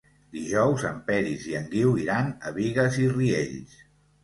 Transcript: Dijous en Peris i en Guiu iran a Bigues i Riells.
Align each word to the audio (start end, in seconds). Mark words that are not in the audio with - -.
Dijous 0.35 0.85
en 0.91 0.97
Peris 1.09 1.45
i 1.51 1.53
en 1.61 1.69
Guiu 1.75 1.93
iran 2.05 2.33
a 2.51 2.55
Bigues 2.59 3.01
i 3.07 3.09
Riells. 3.15 3.79